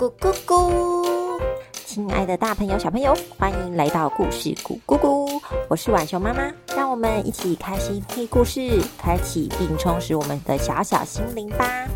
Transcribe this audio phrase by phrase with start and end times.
[0.00, 1.38] 咕咕咕！
[1.74, 5.42] 亲爱的大朋友、小朋友，欢迎来到故事咕咕咕！
[5.68, 11.86] 我是晚熊妈妈，让我们一起开心听故事，开启并充实我们的小小心灵吧。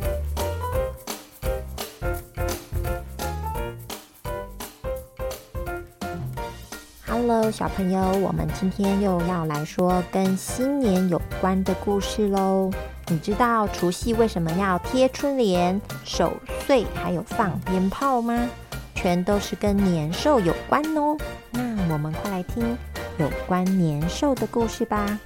[7.07, 12.71] Hello，小朋友，我们今天又要来说跟新年有关的故事喽。
[13.09, 16.33] 你知道除夕为什么要贴春联、守
[16.67, 18.49] 岁，还有放鞭炮吗？
[18.95, 21.15] 全都是跟年兽有关哦。
[21.51, 21.61] 那
[21.93, 22.77] 我们快来听
[23.19, 25.19] 有关年兽的故事吧。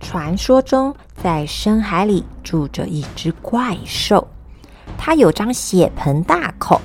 [0.00, 4.26] 传说中，在深海里住着一只怪兽，
[4.96, 6.80] 它有张血盆大口。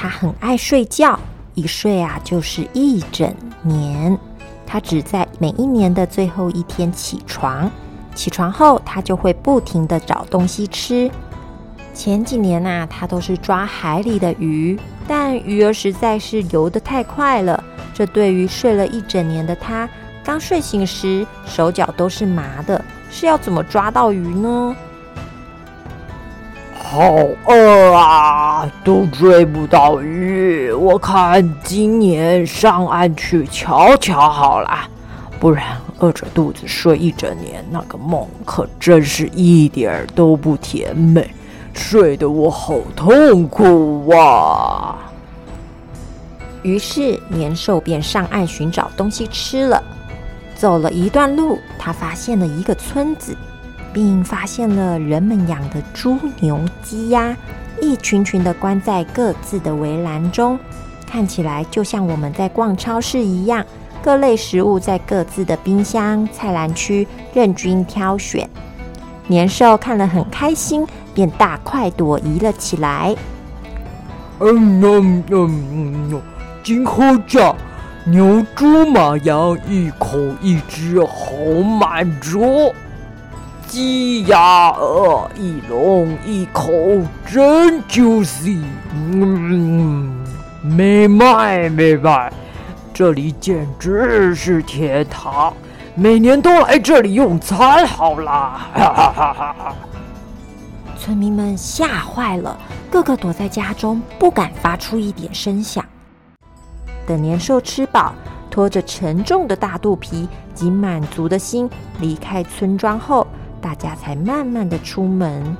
[0.00, 1.18] 他很爱睡觉，
[1.54, 4.16] 一睡啊就是一整年。
[4.64, 7.68] 他只在每一年的最后一天起床，
[8.14, 11.10] 起床后他就会不停的找东西吃。
[11.92, 19.88] 前几年呐，他都是抓海里的鱼，但鱼儿实在是游得太快了，这对于睡了一整年的他，
[20.22, 24.76] 刚睡醒时手脚都是麻的，是要怎么抓到鱼呢？
[26.90, 30.72] 好饿啊，都追不到鱼。
[30.72, 34.88] 我看今年上岸去瞧瞧好了，
[35.38, 41.28] 不然饿着肚子睡一整年，那个梦可真是一点儿都不甜美，
[41.74, 44.96] 睡得我好痛苦啊！
[46.62, 49.82] 于是年兽便上岸寻找东西吃了。
[50.54, 53.36] 走了一段路，他发现了一个村子。
[53.92, 57.36] 并发现了人们养的猪、牛、鸡、鸭，
[57.80, 60.58] 一群群的关在各自的围栏中，
[61.06, 63.64] 看起来就像我们在逛超市一样，
[64.02, 68.48] 各类食物在各自的冰箱、菜篮区任君挑选。
[69.26, 73.14] 年兽看了很开心，便大快朵颐了起来。
[74.40, 76.22] 嗯嗯嗯嗯，
[76.62, 77.54] 今后这
[78.04, 81.34] 牛、猪、马、羊一口一只，好
[81.80, 82.72] 满足。
[83.68, 86.72] 鸡鸭鹅一笼一口
[87.26, 88.62] 真 juicy，
[88.94, 90.24] 嗯，
[90.62, 92.32] 没卖没卖，
[92.94, 95.52] 这里简直是天堂，
[95.94, 98.70] 每年都来这里用餐好啦！
[98.72, 99.74] 哈哈哈哈哈！
[100.98, 102.58] 村民们吓坏了，
[102.90, 105.84] 个个躲在家中，不敢发出一点声响。
[107.06, 108.14] 等年兽吃饱，
[108.50, 111.68] 拖着沉重的大肚皮及满足的心
[112.00, 113.26] 离开村庄后。
[113.60, 115.56] 大家才慢慢的出门。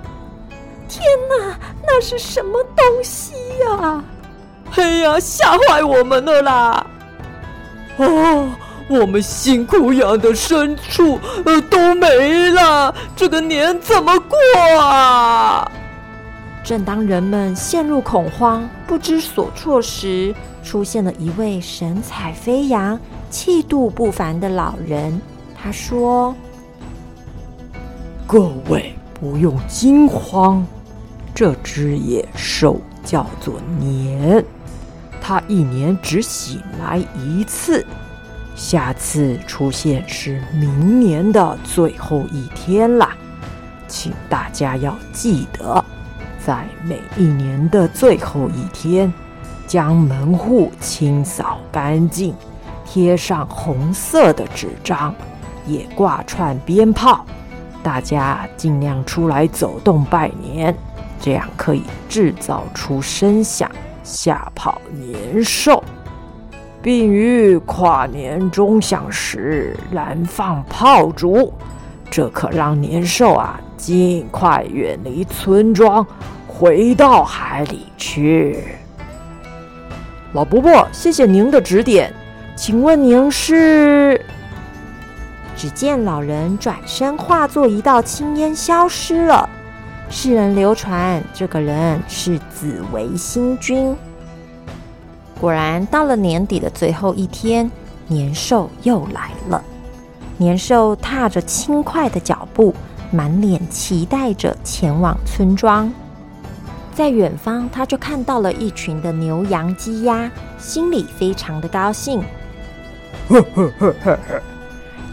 [0.89, 4.03] 天哪，那是什么东西呀？
[4.77, 6.87] 哎呀，吓坏我们了啦！
[7.97, 8.49] 哦，
[8.89, 14.39] 我们辛苦养的牲畜呃都没了，这个年怎么过
[14.81, 15.71] 啊？
[16.65, 22.99] 正当人们陷入恐慌、不知所措时，出现了一位神采飞扬、
[23.31, 25.21] 气度不凡的老人。
[25.61, 26.35] 他说。
[28.29, 30.63] 各位不用惊慌，
[31.35, 34.45] 这只野兽叫做年，
[35.19, 37.87] 它一年只醒来一次，
[38.55, 43.17] 下次出现是明年的最后一天啦。
[43.87, 45.83] 请大家要记得，
[46.45, 49.11] 在每一年的最后一天，
[49.67, 52.35] 将门户清扫干净，
[52.85, 55.15] 贴上红色的纸张，
[55.67, 57.25] 也挂串鞭炮。
[57.89, 60.77] 大家尽量出来走动拜年，
[61.19, 63.71] 这样可以制造出声响，
[64.05, 65.83] 吓跑年兽，
[66.83, 71.51] 并于跨年钟响时燃放炮竹，
[72.11, 76.07] 这可让年兽啊尽快远离村庄，
[76.47, 78.65] 回到海里去。
[80.35, 82.13] 老伯伯，谢谢您的指点，
[82.55, 84.21] 请问您是？
[85.59, 89.51] 只见老人转身化作一道青烟消失了。
[90.09, 93.95] 世人流传，这个人是紫薇星君。
[95.41, 97.69] 果然，到了年底的最后一天，
[98.07, 99.61] 年兽又来了。
[100.37, 102.73] 年兽踏着轻快的脚步，
[103.11, 105.93] 满脸期待着前往村庄。
[106.95, 112.23] 在远方，他就看到了一群的牛羊鸡鸭，心里非常的高兴。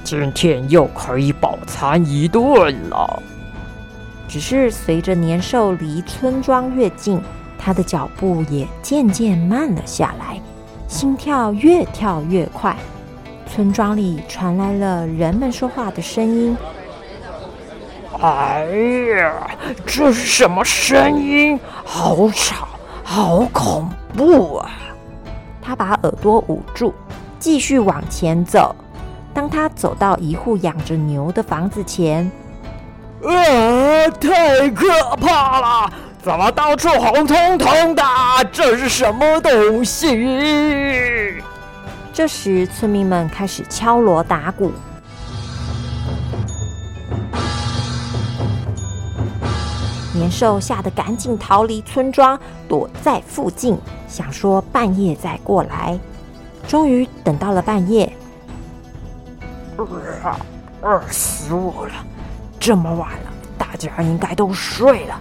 [0.06, 3.24] 今天又可以饱餐一顿了。
[4.28, 7.20] 只是随着年兽离村庄越近，
[7.58, 10.40] 他的脚步也渐渐慢了下来，
[10.88, 12.76] 心跳越跳越快。
[13.48, 16.56] 村庄里传来了人们说话的声音。
[18.22, 18.64] 哎
[19.18, 19.50] 呀，
[19.88, 21.60] 这是什么声音？
[21.84, 22.68] 好吵，
[23.04, 24.70] 好恐怖啊！
[25.64, 26.94] 他把耳朵捂住，
[27.40, 28.76] 继续往前走。
[29.36, 32.32] 当他走到一户养着牛的房子前，
[33.22, 34.88] 啊，太可
[35.18, 35.94] 怕了！
[36.24, 38.02] 怎么到处红彤彤的？
[38.50, 41.44] 这是什么东西？
[42.14, 44.72] 这时，村民们开始敲锣打鼓。
[50.14, 52.40] 年兽吓得赶紧逃离村庄，
[52.70, 53.78] 躲在附近，
[54.08, 56.00] 想说半夜再过来。
[56.66, 58.10] 终于等到了半夜，
[60.24, 60.38] 啊，
[60.82, 61.94] 饿死我了！
[62.60, 65.20] 这么晚了，大家应该都睡了，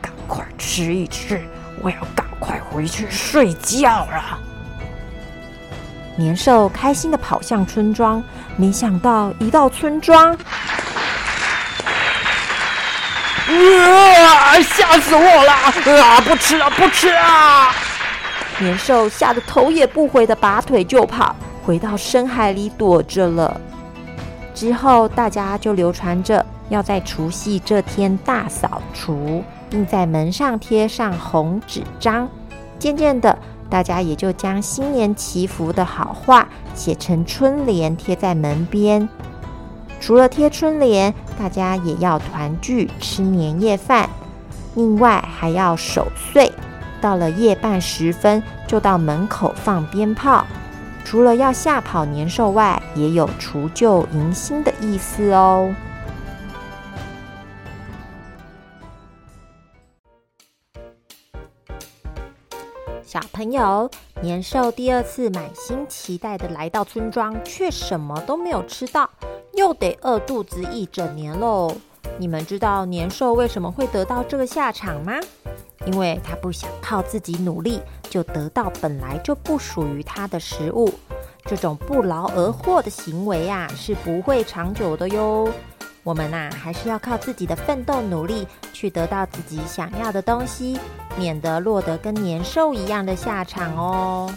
[0.00, 1.42] 赶快吃一吃，
[1.82, 4.38] 我要赶快回去睡觉了。
[6.16, 8.22] 年兽开心的跑向村庄，
[8.56, 10.36] 没想到一到村庄。
[13.48, 14.60] 啊！
[14.60, 15.52] 吓死我了！
[16.02, 16.20] 啊！
[16.22, 17.74] 不吃了，不吃啊！
[18.58, 23.60] 年兽吓得头也不回的拔腿就跑，回到深海里躲着了。
[24.56, 32.26] 之后，大家就流传着要在除夕这天大扫除，并在门上贴上红纸张。
[32.78, 33.38] 渐渐的，
[33.68, 39.06] 大家也就将新年祈福的好话写成春联，贴在门边。
[40.00, 44.08] 除了贴春联，大家也要团聚吃年夜饭，
[44.74, 46.50] 另外还要守岁。
[46.98, 50.46] 到了夜半时分，就到门口放鞭炮。
[51.06, 55.72] 除了要吓跑年兽外，也有除旧迎新的意思哦。
[63.04, 63.88] 小朋友，
[64.20, 69.08] 年兽第二次满心期待的来到村庄，却什么都没有吃到。
[69.54, 71.72] 又得饿肚子一整年喽！
[72.18, 75.20] 你们知道年兽为什么会得到这个下场吗？
[75.86, 77.80] 因为他不想靠自己努力
[78.10, 80.92] 就得到本来就不属于他的食物。
[81.44, 85.48] 这种不劳而获的行为啊，是不会长久的哟。
[86.02, 90.78] 我们呐，还是要靠自己的奋斗努力去得到自己想要的东西，
[91.16, 94.32] 免得落得跟年兽一样的下场哦。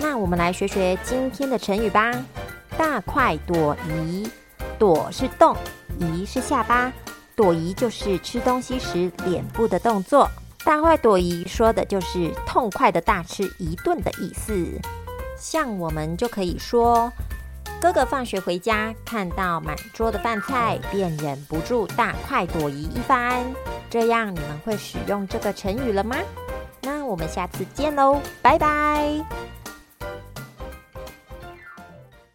[0.00, 2.12] 那我们来学学今天的成语吧。
[2.76, 4.28] 大快朵颐，
[4.78, 5.56] 朵是动，
[5.98, 6.92] 颐是下巴，
[7.38, 10.28] 朵颐就是吃东西时脸部的动作。
[10.64, 14.66] 大快朵颐说的就是痛快的大吃一顿的意思。
[15.38, 17.12] 像我们就可以说，
[17.80, 23.40] 哥哥放学回家看到满桌的饭菜，便忍不住大快朵颐一番。
[23.88, 26.16] 这样你们会使用这个成语了吗？
[26.82, 29.24] 那我们下次见喽，拜拜。